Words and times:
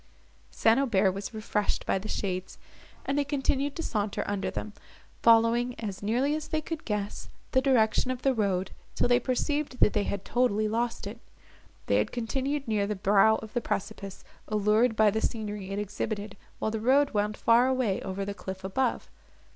St. 0.49 0.79
Aubert 0.79 1.11
was 1.11 1.31
refreshed 1.31 1.85
by 1.85 1.99
the 1.99 2.07
shades, 2.07 2.57
and 3.05 3.19
they 3.19 3.23
continued 3.23 3.75
to 3.75 3.83
saunter 3.83 4.23
under 4.25 4.49
them, 4.49 4.73
following, 5.21 5.79
as 5.79 6.01
nearly 6.01 6.33
as 6.33 6.47
they 6.47 6.59
could 6.59 6.85
guess, 6.85 7.29
the 7.51 7.61
direction 7.61 8.09
of 8.09 8.23
the 8.23 8.33
road, 8.33 8.71
till 8.95 9.07
they 9.07 9.19
perceived 9.19 9.79
that 9.79 9.93
they 9.93 10.05
had 10.05 10.25
totally 10.25 10.67
lost 10.67 11.05
it. 11.05 11.19
They 11.85 11.97
had 11.97 12.11
continued 12.11 12.67
near 12.67 12.87
the 12.87 12.95
brow 12.95 13.35
of 13.43 13.53
the 13.53 13.61
precipice, 13.61 14.23
allured 14.47 14.95
by 14.95 15.11
the 15.11 15.21
scenery 15.21 15.69
it 15.69 15.77
exhibited, 15.77 16.35
while 16.57 16.71
the 16.71 16.79
road 16.79 17.11
wound 17.11 17.37
far 17.37 17.67
away 17.67 18.01
over 18.01 18.25
the 18.25 18.33
cliff 18.33 18.63
above. 18.63 19.07